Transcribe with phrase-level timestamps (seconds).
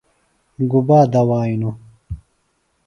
[0.71, 1.73] گُبا دوائنوۡ؟